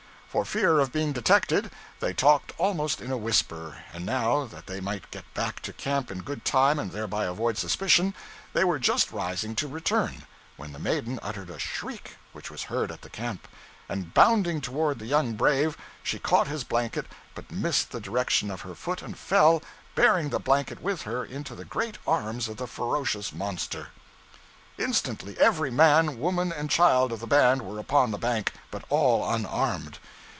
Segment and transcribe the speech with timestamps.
[0.33, 4.79] For fear of being detected, they talked almost in a whisper, and now, that they
[4.79, 8.13] might get back to camp in good time and thereby avoid suspicion,
[8.53, 10.23] they were just rising to return,
[10.55, 13.45] when the maiden uttered a shriek which was heard at the camp,
[13.89, 18.61] and bounding toward the young brave, she caught his blanket, but missed the direction of
[18.61, 19.61] her foot and fell,
[19.95, 23.89] bearing the blanket with her into the great arms of the ferocious monster.
[24.77, 29.29] Instantly every man, woman, and child of the band were upon the bank, but all
[29.29, 29.99] unarmed.